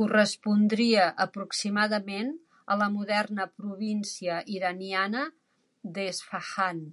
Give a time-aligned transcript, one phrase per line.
[0.00, 2.30] Correspondria aproximadament
[2.74, 5.24] a la moderna província iraniana
[5.98, 6.84] d'Esfahan.